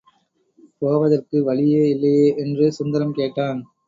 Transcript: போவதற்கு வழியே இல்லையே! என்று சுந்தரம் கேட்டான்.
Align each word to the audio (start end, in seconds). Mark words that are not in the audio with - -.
போவதற்கு 0.81 1.43
வழியே 1.43 1.83
இல்லையே! 1.89 2.25
என்று 2.37 2.71
சுந்தரம் 2.71 3.13
கேட்டான். 3.13 3.61